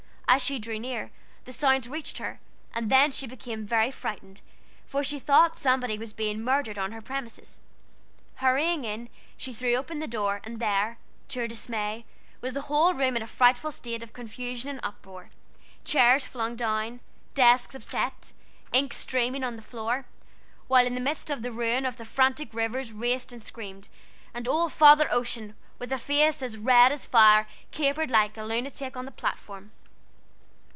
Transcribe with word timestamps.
As 0.33 0.41
she 0.41 0.59
drew 0.59 0.79
near, 0.79 1.11
the 1.43 1.51
sounds 1.51 1.89
reached 1.89 2.17
her, 2.19 2.39
and 2.73 2.89
then 2.89 3.11
she 3.11 3.27
became 3.27 3.65
really 3.65 3.91
frightened, 3.91 4.39
for 4.85 5.03
she 5.03 5.19
thought 5.19 5.57
somebody 5.57 5.97
was 5.97 6.13
being 6.13 6.41
murdered 6.41 6.77
on 6.79 6.93
her 6.93 7.01
premises. 7.01 7.59
Hurrying 8.35 8.85
in, 8.85 9.09
she 9.35 9.51
threw 9.53 9.73
open 9.73 9.99
the 9.99 10.07
door, 10.07 10.39
and 10.45 10.61
there, 10.61 10.99
to 11.27 11.41
her 11.41 11.49
dismay, 11.49 12.05
was 12.39 12.53
the 12.53 12.61
whole 12.61 12.93
room 12.93 13.17
in 13.17 13.21
a 13.21 13.27
frightful 13.27 13.73
state 13.73 14.01
of 14.03 14.13
confusion 14.13 14.69
and 14.69 14.79
uproar: 14.81 15.31
chairs 15.83 16.25
flung 16.25 16.55
down, 16.55 17.01
desks 17.33 17.75
upset, 17.75 18.31
ink 18.71 18.93
streaming 18.93 19.43
on 19.43 19.57
the 19.57 19.61
floor; 19.61 20.05
while 20.69 20.87
in 20.87 20.95
the 20.95 21.01
midst 21.01 21.29
of 21.29 21.41
the 21.41 21.51
ruin 21.51 21.83
the 21.83 22.05
frantic 22.05 22.53
rivers 22.53 22.93
raced 22.93 23.33
and 23.33 23.43
screamed, 23.43 23.89
and 24.33 24.47
old 24.47 24.71
Father 24.71 25.09
Ocean, 25.11 25.57
with 25.77 25.91
a 25.91 25.97
face 25.97 26.41
as 26.41 26.57
red 26.57 26.93
as 26.93 27.05
fire, 27.05 27.47
capered 27.71 28.09
like 28.09 28.37
a 28.37 28.45
lunatic 28.45 28.95
on 28.95 29.03
the 29.03 29.11
platform. 29.11 29.71